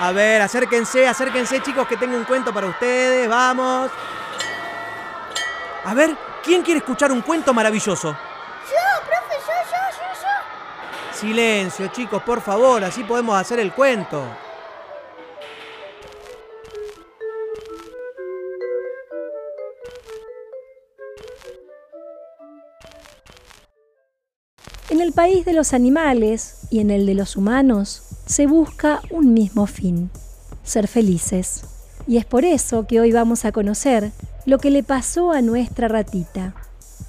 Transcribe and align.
A 0.00 0.10
ver, 0.12 0.42
acérquense, 0.42 1.06
acérquense 1.06 1.62
chicos 1.62 1.86
que 1.86 1.96
tengo 1.96 2.16
un 2.16 2.24
cuento 2.24 2.52
para 2.52 2.66
ustedes, 2.66 3.28
vamos. 3.28 3.90
A 5.84 5.94
ver, 5.94 6.16
¿quién 6.42 6.62
quiere 6.62 6.78
escuchar 6.78 7.12
un 7.12 7.20
cuento 7.22 7.54
maravilloso? 7.54 8.08
Yo, 8.10 9.06
profe, 9.06 9.36
yo, 9.46 9.52
yo, 9.70 9.98
yo, 9.98 10.22
yo. 10.22 11.18
Silencio 11.18 11.88
chicos, 11.88 12.22
por 12.22 12.40
favor, 12.40 12.82
así 12.84 13.04
podemos 13.04 13.40
hacer 13.40 13.60
el 13.60 13.72
cuento. 13.72 14.24
En 24.90 25.00
el 25.00 25.12
país 25.12 25.44
de 25.44 25.52
los 25.52 25.72
animales 25.72 26.66
y 26.70 26.80
en 26.80 26.90
el 26.90 27.06
de 27.06 27.14
los 27.14 27.36
humanos 27.36 28.11
se 28.32 28.46
busca 28.46 29.02
un 29.10 29.34
mismo 29.34 29.66
fin, 29.66 30.08
ser 30.64 30.88
felices. 30.88 31.64
Y 32.06 32.16
es 32.16 32.24
por 32.24 32.46
eso 32.46 32.86
que 32.86 32.98
hoy 32.98 33.12
vamos 33.12 33.44
a 33.44 33.52
conocer 33.52 34.10
lo 34.46 34.56
que 34.56 34.70
le 34.70 34.82
pasó 34.82 35.32
a 35.32 35.42
nuestra 35.42 35.86
ratita. 35.86 36.54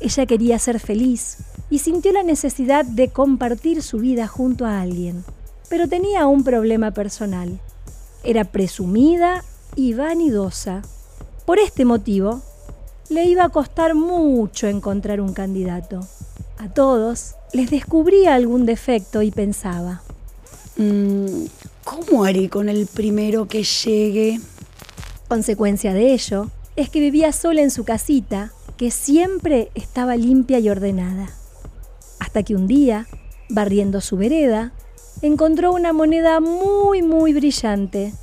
Ella 0.01 0.25
quería 0.25 0.59
ser 0.59 0.81
feliz 0.81 1.37
y 1.69 1.79
sintió 1.79 2.11
la 2.11 2.23
necesidad 2.23 2.83
de 2.83 3.07
compartir 3.07 3.81
su 3.83 3.99
vida 3.99 4.27
junto 4.27 4.65
a 4.65 4.81
alguien, 4.81 5.23
pero 5.69 5.87
tenía 5.87 6.27
un 6.27 6.43
problema 6.43 6.91
personal. 6.91 7.57
Era 8.25 8.43
presumida 8.43 9.45
y 9.77 9.93
vanidosa. 9.93 10.81
Por 11.45 11.57
este 11.57 11.85
motivo, 11.85 12.41
le 13.07 13.23
iba 13.23 13.45
a 13.45 13.49
costar 13.49 13.95
mucho 13.95 14.67
encontrar 14.67 15.21
un 15.21 15.31
candidato. 15.31 16.01
A 16.57 16.67
todos 16.67 17.35
les 17.53 17.71
descubría 17.71 18.33
algún 18.33 18.65
defecto 18.65 19.21
y 19.21 19.31
pensaba, 19.31 20.01
¿Cómo 20.75 22.23
haré 22.23 22.49
con 22.49 22.67
el 22.67 22.87
primero 22.87 23.47
que 23.47 23.63
llegue? 23.63 24.39
Consecuencia 25.27 25.93
de 25.93 26.13
ello 26.13 26.49
es 26.75 26.89
que 26.89 26.99
vivía 26.99 27.31
sola 27.31 27.61
en 27.61 27.69
su 27.71 27.83
casita, 27.83 28.51
que 28.77 28.89
siempre 28.89 29.69
estaba 29.75 30.15
limpia 30.15 30.59
y 30.59 30.69
ordenada. 30.69 31.29
Hasta 32.19 32.41
que 32.43 32.55
un 32.55 32.67
día, 32.67 33.07
barriendo 33.49 34.01
su 34.01 34.17
vereda, 34.17 34.73
encontró 35.21 35.73
una 35.73 35.93
moneda 35.93 36.39
muy, 36.39 37.03
muy 37.03 37.33
brillante. 37.33 38.13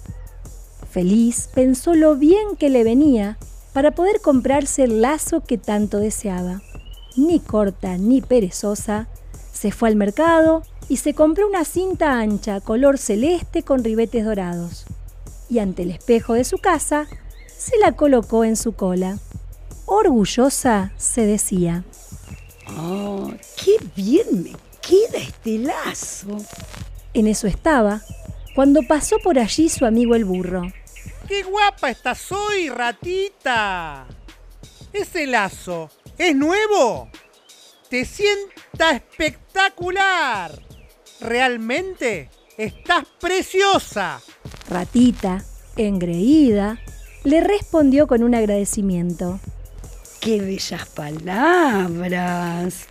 Feliz, 0.91 1.49
pensó 1.55 1.95
lo 1.95 2.17
bien 2.17 2.57
que 2.59 2.69
le 2.69 2.83
venía 2.83 3.39
para 3.73 3.93
poder 3.93 4.21
comprarse 4.21 4.83
el 4.83 5.01
lazo 5.01 5.43
que 5.45 5.57
tanto 5.57 5.99
deseaba. 5.99 6.63
Ni 7.17 7.39
corta 7.39 7.97
ni 7.97 8.21
perezosa, 8.21 9.07
se 9.61 9.73
fue 9.73 9.91
al 9.91 9.97
mercado 9.97 10.63
y 10.89 10.97
se 10.97 11.13
compró 11.13 11.47
una 11.47 11.67
cinta 11.67 12.19
ancha 12.19 12.63
color 12.63 12.97
celeste 12.97 13.63
con 13.63 13.85
ribetes 13.85 14.25
dorados. 14.25 14.87
Y 15.51 15.59
ante 15.59 15.83
el 15.83 15.91
espejo 15.91 16.33
de 16.33 16.45
su 16.45 16.57
casa, 16.57 17.07
se 17.59 17.77
la 17.77 17.93
colocó 17.93 18.45
en 18.45 18.57
su 18.57 18.73
cola. 18.73 19.19
Orgullosa 19.85 20.93
se 20.97 21.27
decía. 21.27 21.85
¡Oh, 22.79 23.31
qué 23.63 23.77
bien 23.95 24.45
me 24.45 24.53
queda 24.81 25.19
este 25.19 25.59
lazo! 25.59 26.39
En 27.13 27.27
eso 27.27 27.47
estaba, 27.47 28.01
cuando 28.55 28.81
pasó 28.89 29.19
por 29.19 29.39
allí 29.39 29.69
su 29.69 29.85
amigo 29.85 30.15
el 30.15 30.25
burro. 30.25 30.63
¡Qué 31.29 31.43
guapa 31.43 31.91
estás 31.91 32.33
hoy, 32.33 32.71
ratita! 32.71 34.07
Ese 34.91 35.27
lazo 35.27 35.91
es 36.17 36.35
nuevo. 36.35 37.11
Te 37.91 38.05
sienta 38.05 38.93
espectacular. 38.93 40.53
Realmente 41.21 42.31
estás 42.57 43.05
preciosa. 43.21 44.21
Ratita, 44.69 45.45
engreída, 45.77 46.79
le 47.25 47.41
respondió 47.41 48.07
con 48.07 48.23
un 48.23 48.37
agradecimiento. 48.37 49.41
¡Qué 50.21 50.41
bellas 50.41 50.87
palabras! 50.91 52.87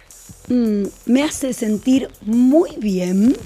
Mm, 0.49 0.83
me 1.05 1.23
hace 1.23 1.53
sentir 1.53 2.09
muy 2.23 2.75
bien. 2.75 3.37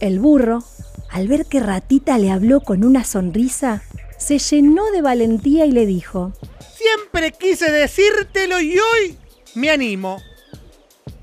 El 0.00 0.18
burro, 0.18 0.64
al 1.08 1.28
ver 1.28 1.46
que 1.46 1.60
Ratita 1.60 2.18
le 2.18 2.32
habló 2.32 2.62
con 2.62 2.82
una 2.82 3.04
sonrisa, 3.04 3.84
se 4.18 4.40
llenó 4.40 4.90
de 4.90 5.02
valentía 5.02 5.66
y 5.66 5.70
le 5.70 5.86
dijo, 5.86 6.32
Siempre 6.74 7.30
quise 7.30 7.70
decírtelo 7.70 8.58
y 8.58 8.76
hoy 8.76 9.16
me 9.54 9.70
animo. 9.70 10.20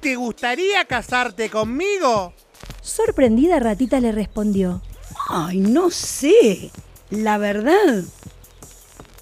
¿Te 0.02 0.16
gustaría 0.16 0.85
casarte 0.85 1.50
conmigo? 1.50 2.34
Sorprendida 2.81 3.59
Ratita 3.59 4.00
le 4.00 4.12
respondió, 4.12 4.81
Ay, 5.30 5.59
no 5.59 5.90
sé. 5.91 6.72
La 7.09 7.38
verdad. 7.38 8.03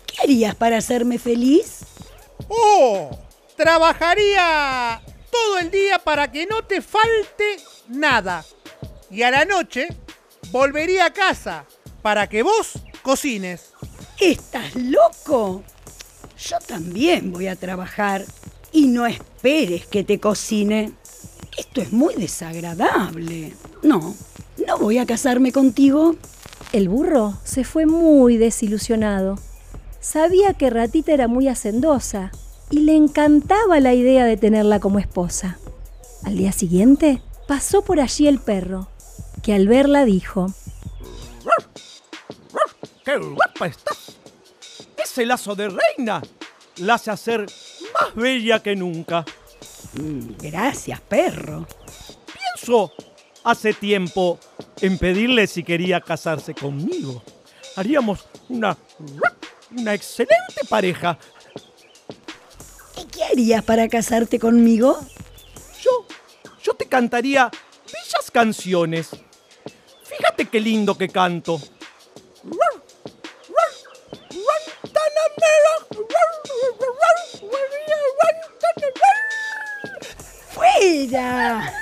¿Qué 0.07 0.21
harías 0.23 0.55
para 0.55 0.77
hacerme 0.77 1.19
feliz? 1.19 1.81
¡Oh! 2.47 3.09
Trabajaría 3.55 5.01
todo 5.31 5.59
el 5.59 5.71
día 5.71 5.99
para 5.99 6.31
que 6.31 6.45
no 6.45 6.63
te 6.63 6.81
falte 6.81 7.57
nada. 7.87 8.43
Y 9.09 9.21
a 9.21 9.31
la 9.31 9.45
noche 9.45 9.87
volvería 10.51 11.05
a 11.05 11.13
casa 11.13 11.65
para 12.01 12.27
que 12.27 12.43
vos 12.43 12.73
cocines. 13.01 13.71
¿Estás 14.19 14.75
loco? 14.75 15.63
Yo 16.37 16.59
también 16.59 17.31
voy 17.31 17.47
a 17.47 17.55
trabajar 17.55 18.25
y 18.75 18.87
no 18.87 19.05
esperes 19.05 19.87
que 19.87 20.03
te 20.03 20.19
cocine. 20.19 20.91
Esto 21.57 21.81
es 21.81 21.93
muy 21.93 22.13
desagradable. 22.15 23.53
No, 23.81 24.13
no 24.67 24.77
voy 24.77 24.97
a 24.97 25.05
casarme 25.05 25.53
contigo. 25.53 26.17
El 26.73 26.89
burro 26.89 27.37
se 27.45 27.63
fue 27.63 27.85
muy 27.85 28.35
desilusionado. 28.35 29.39
Sabía 30.01 30.53
que 30.55 30.69
Ratita 30.69 31.13
era 31.13 31.29
muy 31.29 31.47
hacendosa 31.47 32.33
y 32.69 32.79
le 32.81 32.97
encantaba 32.97 33.79
la 33.79 33.93
idea 33.93 34.25
de 34.25 34.35
tenerla 34.35 34.81
como 34.81 34.99
esposa. 34.99 35.57
Al 36.25 36.35
día 36.37 36.51
siguiente 36.51 37.21
pasó 37.47 37.81
por 37.81 38.01
allí 38.01 38.27
el 38.27 38.39
perro, 38.39 38.89
que 39.41 39.53
al 39.53 39.69
verla 39.69 40.03
dijo, 40.03 40.53
¡Qué 43.05 43.17
guapa 43.19 43.67
estás! 43.67 44.17
Ese 45.01 45.25
lazo 45.25 45.55
de 45.55 45.69
reina 45.69 46.21
la 46.77 46.95
hace 46.95 47.11
hacer 47.11 47.45
más 47.99 48.15
bella 48.15 48.61
que 48.61 48.75
nunca. 48.75 49.25
Gracias, 50.39 50.99
perro. 51.01 51.65
Pienso 52.33 52.91
hace 53.43 53.73
tiempo 53.73 54.39
en 54.81 54.97
pedirle 54.97 55.47
si 55.47 55.63
quería 55.63 56.01
casarse 56.01 56.53
conmigo. 56.53 57.23
Haríamos 57.75 58.27
una, 58.49 58.77
una 59.71 59.93
excelente 59.93 60.61
pareja. 60.69 61.17
¿Y 62.97 63.05
qué 63.05 63.23
harías 63.23 63.63
para 63.63 63.87
casarte 63.87 64.39
conmigo? 64.39 64.99
Yo, 65.81 66.05
yo 66.63 66.73
te 66.73 66.85
cantaría 66.85 67.49
bellas 67.85 68.31
canciones. 68.31 69.09
Fíjate 70.03 70.45
qué 70.45 70.59
lindo 70.59 70.97
que 70.97 71.09
canto. 71.09 71.59
¡Fuera! 80.95 81.73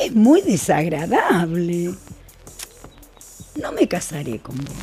Es 0.00 0.12
muy 0.12 0.40
desagradable. 0.42 1.94
No 3.60 3.70
me 3.72 3.86
casaré 3.86 4.40
con 4.40 4.56
vos. 4.56 4.74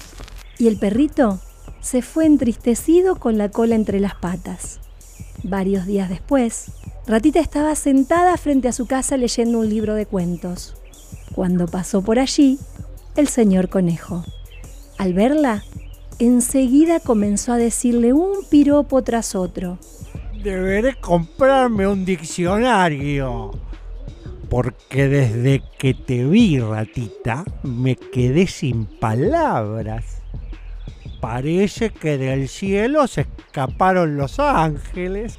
y 0.58 0.68
el 0.68 0.78
perrito 0.80 1.40
se 1.82 2.02
fue 2.02 2.26
entristecido 2.26 3.18
con 3.18 3.38
la 3.38 3.50
cola 3.50 3.76
entre 3.76 4.00
las 4.00 4.16
patas. 4.16 4.80
Varios 5.44 5.86
días 5.86 6.10
después, 6.10 6.72
Ratita 7.06 7.42
estaba 7.42 7.76
sentada 7.76 8.38
frente 8.38 8.70
a 8.70 8.74
su 8.74 8.86
casa 8.86 9.18
leyendo 9.18 9.60
un 9.60 9.70
libro 9.70 9.94
de 9.96 10.06
cuentos, 10.06 10.76
cuando 11.36 11.68
pasó 11.68 12.02
por 12.02 12.18
allí 12.18 12.60
el 13.18 13.28
señor 13.28 13.68
conejo. 13.68 14.24
Al 14.98 15.14
verla, 15.14 15.64
enseguida 16.18 17.02
comenzó 17.02 17.52
a 17.54 17.58
decirle 17.58 18.14
un 18.14 18.46
piropo 18.50 19.04
tras 19.04 19.36
otro. 19.36 19.80
Deberé 20.48 20.96
comprarme 20.96 21.86
un 21.86 22.06
diccionario. 22.06 23.52
Porque 24.50 25.10
desde 25.10 25.62
que 25.78 25.94
te 25.94 26.24
vi, 26.24 26.58
ratita, 26.58 27.44
me 27.64 27.98
quedé 27.98 28.48
sin 28.48 28.86
palabras. 28.86 30.22
Parece 31.20 31.90
que 31.90 32.18
del 32.18 32.48
cielo 32.48 33.08
se 33.08 33.28
escaparon 33.46 34.16
los 34.16 34.40
ángeles. 34.40 35.36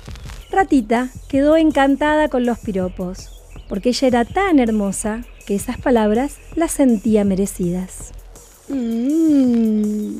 Ratita 0.51 1.09
quedó 1.31 1.57
encantada 1.57 2.29
con 2.29 2.45
los 2.45 2.59
piropos, 2.59 3.31
porque 3.67 3.89
ella 3.91 4.09
era 4.09 4.25
tan 4.27 4.59
hermosa 4.59 5.23
que 5.47 5.55
esas 5.55 5.79
palabras 5.79 6.37
las 6.55 6.73
sentía 6.73 7.25
merecidas. 7.25 8.13
Mm. 8.69 10.19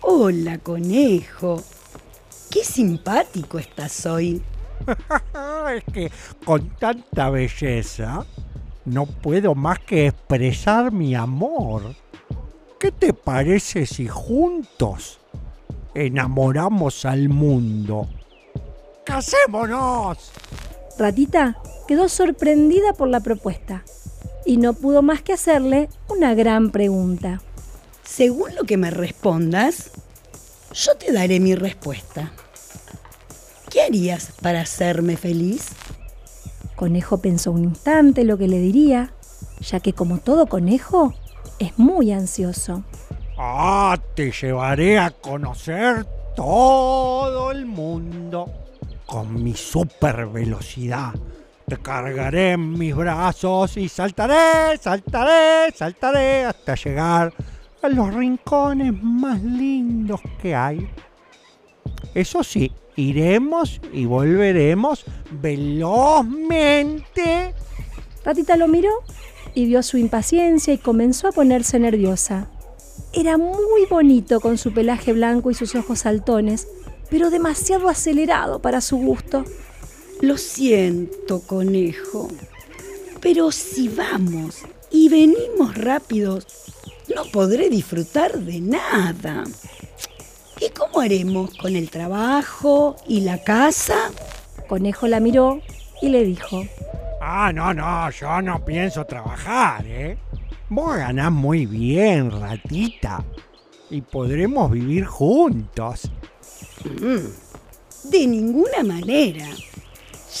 Hola, 0.00 0.58
conejo. 0.58 1.62
Qué 2.56 2.64
simpático 2.64 3.58
estás 3.58 4.06
hoy. 4.06 4.42
es 5.76 5.84
que 5.92 6.10
con 6.42 6.70
tanta 6.78 7.28
belleza 7.28 8.24
no 8.86 9.04
puedo 9.04 9.54
más 9.54 9.78
que 9.80 10.06
expresar 10.06 10.90
mi 10.90 11.14
amor. 11.14 11.94
¿Qué 12.80 12.92
te 12.92 13.12
parece 13.12 13.84
si 13.84 14.08
juntos 14.08 15.20
enamoramos 15.94 17.04
al 17.04 17.28
mundo? 17.28 18.08
¡Casémonos! 19.04 20.32
Ratita 20.98 21.60
quedó 21.86 22.08
sorprendida 22.08 22.94
por 22.94 23.08
la 23.08 23.20
propuesta 23.20 23.84
y 24.46 24.56
no 24.56 24.72
pudo 24.72 25.02
más 25.02 25.20
que 25.20 25.34
hacerle 25.34 25.90
una 26.08 26.32
gran 26.32 26.70
pregunta. 26.70 27.42
Según 28.02 28.54
lo 28.54 28.64
que 28.64 28.78
me 28.78 28.90
respondas, 28.90 29.90
yo 30.72 30.96
te 30.96 31.12
daré 31.12 31.38
mi 31.38 31.54
respuesta. 31.54 32.32
¿Qué 33.76 33.82
harías 33.82 34.32
para 34.40 34.62
hacerme 34.62 35.18
feliz? 35.18 35.72
Conejo 36.76 37.18
pensó 37.20 37.52
un 37.52 37.64
instante 37.64 38.24
lo 38.24 38.38
que 38.38 38.48
le 38.48 38.58
diría, 38.58 39.12
ya 39.60 39.80
que 39.80 39.92
como 39.92 40.16
todo 40.16 40.46
conejo, 40.46 41.12
es 41.58 41.78
muy 41.78 42.10
ansioso. 42.10 42.84
Ah, 43.36 43.98
te 44.14 44.32
llevaré 44.32 44.98
a 44.98 45.10
conocer 45.10 46.06
todo 46.34 47.50
el 47.50 47.66
mundo 47.66 48.50
con 49.04 49.44
mi 49.44 49.52
super 49.52 50.24
velocidad. 50.24 51.12
Te 51.68 51.76
cargaré 51.76 52.52
en 52.52 52.78
mis 52.78 52.96
brazos 52.96 53.76
y 53.76 53.90
saltaré, 53.90 54.78
saltaré, 54.78 55.70
saltaré 55.76 56.46
hasta 56.46 56.76
llegar 56.76 57.34
a 57.82 57.88
los 57.90 58.14
rincones 58.14 58.94
más 59.02 59.42
lindos 59.42 60.22
que 60.40 60.54
hay. 60.54 60.88
Eso 62.14 62.42
sí, 62.42 62.72
iremos 62.96 63.80
y 63.92 64.06
volveremos 64.06 65.04
velozmente. 65.40 67.04
Ratita 68.24 68.56
lo 68.56 68.66
miró 68.68 68.90
y 69.54 69.66
vio 69.66 69.82
su 69.82 69.98
impaciencia 69.98 70.74
y 70.74 70.78
comenzó 70.78 71.28
a 71.28 71.32
ponerse 71.32 71.78
nerviosa. 71.78 72.48
Era 73.12 73.38
muy 73.38 73.86
bonito 73.88 74.40
con 74.40 74.58
su 74.58 74.72
pelaje 74.72 75.12
blanco 75.12 75.50
y 75.50 75.54
sus 75.54 75.74
ojos 75.74 76.00
saltones, 76.00 76.68
pero 77.08 77.30
demasiado 77.30 77.88
acelerado 77.88 78.60
para 78.60 78.80
su 78.80 78.96
gusto. 78.98 79.44
Lo 80.20 80.36
siento, 80.38 81.40
conejo, 81.40 82.28
pero 83.20 83.52
si 83.52 83.88
vamos 83.88 84.62
y 84.90 85.08
venimos 85.08 85.76
rápidos, 85.76 86.46
no 87.14 87.24
podré 87.26 87.68
disfrutar 87.70 88.38
de 88.38 88.60
nada. 88.60 89.44
¿Y 90.76 90.78
cómo 90.78 91.00
haremos 91.00 91.56
con 91.56 91.74
el 91.74 91.88
trabajo 91.88 92.96
y 93.08 93.22
la 93.22 93.42
casa? 93.42 94.10
Conejo 94.68 95.08
la 95.08 95.20
miró 95.20 95.62
y 96.02 96.10
le 96.10 96.22
dijo, 96.22 96.64
Ah, 97.18 97.50
no, 97.54 97.72
no, 97.72 98.10
yo 98.10 98.42
no 98.42 98.62
pienso 98.62 99.06
trabajar, 99.06 99.86
¿eh? 99.86 100.18
Vos 100.68 100.96
ganás 100.96 101.32
muy 101.32 101.64
bien, 101.64 102.30
ratita. 102.30 103.24
Y 103.88 104.02
podremos 104.02 104.70
vivir 104.70 105.06
juntos. 105.06 106.10
De 108.04 108.26
ninguna 108.26 108.82
manera. 108.84 109.46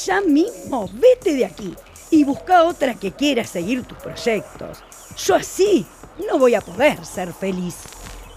Ya 0.04 0.20
mismo 0.20 0.90
vete 0.92 1.34
de 1.34 1.46
aquí 1.46 1.74
y 2.10 2.24
busca 2.24 2.64
otra 2.64 2.94
que 2.94 3.12
quiera 3.12 3.42
seguir 3.44 3.84
tus 3.84 3.96
proyectos. 3.96 4.84
Yo 5.16 5.34
así 5.36 5.86
no 6.28 6.38
voy 6.38 6.54
a 6.54 6.60
poder 6.60 7.02
ser 7.06 7.32
feliz. 7.32 7.76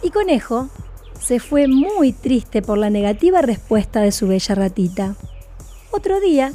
y 0.02 0.12
Conejo 0.12 0.70
se 1.30 1.40
fue 1.40 1.68
muy 1.68 2.12
triste 2.12 2.64
por 2.64 2.80
la 2.80 2.90
negativa 2.90 3.44
respuesta 3.44 4.02
de 4.02 4.12
su 4.12 4.28
bella 4.28 4.56
ratita. 4.56 5.16
Otro 5.92 6.20
día, 6.20 6.54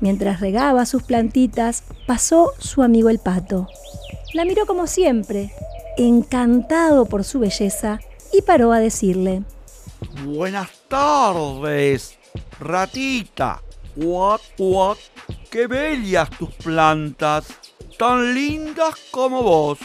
mientras 0.00 0.40
regaba 0.40 0.84
sus 0.84 1.04
plantitas, 1.04 1.84
pasó 2.08 2.50
su 2.58 2.82
amigo 2.82 3.08
el 3.08 3.20
pato. 3.20 3.68
La 4.34 4.44
miró 4.44 4.66
como 4.66 4.88
siempre, 4.88 5.52
encantado 5.96 7.06
por 7.06 7.22
su 7.22 7.38
belleza, 7.38 8.00
y 8.32 8.42
paró 8.42 8.72
a 8.72 8.80
decirle, 8.80 9.44
Buenas 10.24 10.70
tardes, 10.88 12.18
ratita. 12.58 13.62
Cuac, 13.94 14.40
cuac. 14.56 14.98
Qué 15.48 15.68
bellas 15.68 16.30
tus 16.30 16.52
plantas, 16.52 17.46
tan 17.96 18.34
lindas 18.34 18.96
como 19.12 19.44
vos. 19.44 19.78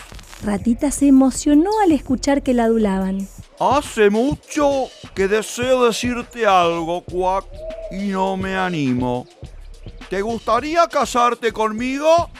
Ratita 0.43 0.89
se 0.89 1.09
emocionó 1.09 1.69
al 1.83 1.91
escuchar 1.91 2.41
que 2.41 2.55
la 2.55 2.63
adulaban. 2.63 3.27
Hace 3.63 4.09
mucho 4.09 4.89
que 5.13 5.27
deseo 5.27 5.85
decirte 5.85 6.47
algo, 6.47 7.03
Cuac, 7.03 7.45
y 7.91 8.07
no 8.07 8.35
me 8.35 8.57
animo. 8.57 9.27
¿Te 10.09 10.23
gustaría 10.23 10.87
casarte 10.87 11.53
conmigo? 11.53 12.31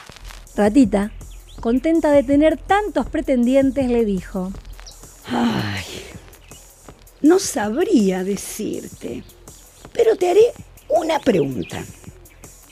Ratita, 0.56 1.12
contenta 1.60 2.10
de 2.10 2.24
tener 2.24 2.56
tantos 2.56 3.08
pretendientes, 3.08 3.86
le 3.86 4.04
dijo, 4.04 4.50
Ay, 5.28 5.84
no 7.20 7.38
sabría 7.38 8.24
decirte, 8.24 9.22
pero 9.92 10.16
te 10.16 10.28
haré 10.28 10.52
una 10.88 11.20
pregunta. 11.20 11.84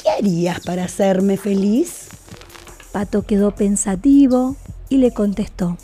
¿Qué 0.02 0.10
harías 0.10 0.58
para 0.58 0.86
hacerme 0.86 1.36
feliz? 1.36 2.08
Pato 2.90 3.24
quedó 3.24 3.54
pensativo 3.54 4.56
y 4.88 4.96
le 4.96 5.12
contestó, 5.12 5.78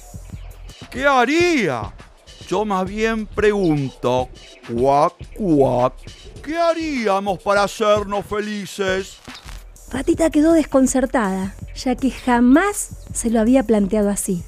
¿Qué 0.90 1.06
haría? 1.06 1.94
Yo 2.48 2.64
más 2.64 2.88
bien 2.88 3.26
pregunto, 3.26 4.28
cuac, 4.72 5.14
cuac, 5.36 5.94
¿qué 6.44 6.56
haríamos 6.56 7.42
para 7.42 7.64
hacernos 7.64 8.24
felices? 8.24 9.16
Ratita 9.90 10.30
quedó 10.30 10.52
desconcertada, 10.52 11.56
ya 11.74 11.96
que 11.96 12.10
jamás 12.12 13.08
se 13.12 13.30
lo 13.30 13.40
había 13.40 13.64
planteado 13.64 14.10
así. 14.10 14.44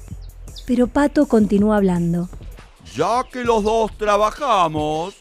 Pero 0.65 0.87
Pato 0.87 1.27
continuó 1.27 1.73
hablando. 1.73 2.29
Ya 2.95 3.25
que 3.29 3.43
los 3.43 3.63
dos 3.63 3.97
trabajamos, 3.97 5.15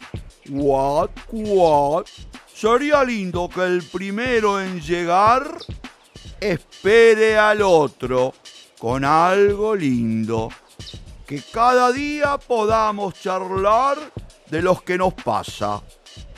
cuac, 0.49 1.11
cuac, 1.27 2.07
sería 2.55 3.03
lindo 3.03 3.49
que 3.49 3.65
el 3.65 3.83
primero 3.83 4.61
en 4.61 4.81
llegar 4.81 5.49
espere 6.41 7.37
al 7.37 7.63
otro 7.63 8.35
con 8.79 9.05
algo 9.05 9.75
lindo. 9.75 10.49
Que 11.29 11.43
cada 11.43 11.93
día 11.93 12.39
podamos 12.39 13.13
charlar 13.21 13.99
de 14.49 14.63
los 14.63 14.83
que 14.83 14.97
nos 14.97 15.13
pasa. 15.13 15.83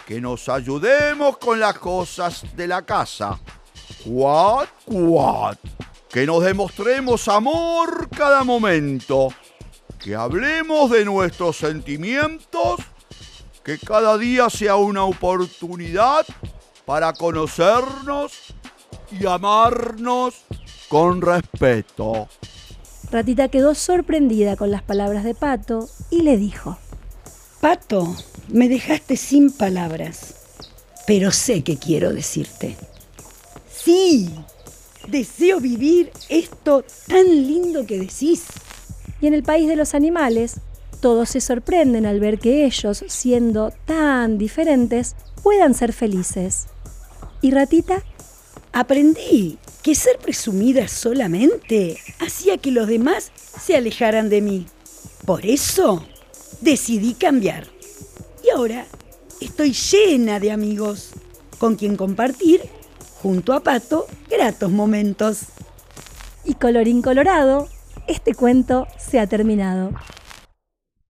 Que 0.04 0.20
nos 0.20 0.48
ayudemos 0.48 1.38
con 1.38 1.60
las 1.60 1.78
cosas 1.78 2.44
de 2.56 2.66
la 2.66 2.82
casa. 2.82 3.38
Cuat, 4.04 4.68
cuat. 4.84 5.60
Que 6.08 6.26
nos 6.26 6.42
demostremos 6.42 7.28
amor 7.28 8.08
cada 8.10 8.42
momento. 8.42 9.28
Que 9.96 10.16
hablemos 10.16 10.90
de 10.90 11.04
nuestros 11.04 11.58
sentimientos. 11.58 12.80
Que 13.62 13.78
cada 13.78 14.18
día 14.18 14.50
sea 14.50 14.74
una 14.74 15.04
oportunidad 15.04 16.26
para 16.84 17.12
conocernos 17.12 18.32
y 19.12 19.24
amarnos 19.24 20.34
con 20.88 21.22
respeto. 21.22 22.26
Ratita 23.10 23.48
quedó 23.48 23.74
sorprendida 23.74 24.56
con 24.56 24.70
las 24.70 24.82
palabras 24.82 25.24
de 25.24 25.34
Pato 25.34 25.88
y 26.10 26.22
le 26.22 26.36
dijo, 26.36 26.78
Pato, 27.60 28.16
me 28.48 28.68
dejaste 28.68 29.16
sin 29.16 29.50
palabras, 29.50 30.34
pero 31.06 31.32
sé 31.32 31.64
que 31.64 31.76
quiero 31.76 32.12
decirte. 32.12 32.76
Sí, 33.68 34.30
deseo 35.08 35.60
vivir 35.60 36.12
esto 36.28 36.84
tan 37.08 37.26
lindo 37.26 37.84
que 37.84 37.98
decís. 37.98 38.44
y 39.20 39.26
en 39.26 39.34
el 39.34 39.42
país 39.42 39.68
de 39.68 39.76
los 39.76 39.94
animales, 39.94 40.60
todos 41.00 41.30
se 41.30 41.40
sorprenden 41.40 42.06
al 42.06 42.20
ver 42.20 42.38
que 42.38 42.64
ellos, 42.64 43.04
siendo 43.08 43.72
tan 43.86 44.38
diferentes, 44.38 45.16
puedan 45.42 45.74
ser 45.74 45.92
felices. 45.92 46.66
¿Y 47.42 47.50
Ratita? 47.50 48.04
Aprendí 48.72 49.58
que 49.82 49.94
ser 49.94 50.18
presumida 50.18 50.88
solamente 50.88 51.98
hacía 52.18 52.58
que 52.58 52.70
los 52.70 52.86
demás 52.86 53.32
se 53.60 53.76
alejaran 53.76 54.28
de 54.28 54.40
mí. 54.40 54.66
Por 55.24 55.46
eso 55.46 56.04
decidí 56.60 57.14
cambiar. 57.14 57.66
Y 58.44 58.50
ahora 58.50 58.86
estoy 59.40 59.72
llena 59.72 60.40
de 60.40 60.50
amigos 60.50 61.10
con 61.58 61.76
quien 61.76 61.96
compartir, 61.96 62.62
junto 63.22 63.52
a 63.52 63.60
Pato, 63.60 64.06
gratos 64.28 64.70
momentos. 64.70 65.40
Y 66.44 66.54
colorín 66.54 67.02
colorado, 67.02 67.68
este 68.06 68.34
cuento 68.34 68.86
se 68.98 69.18
ha 69.18 69.26
terminado. 69.26 69.92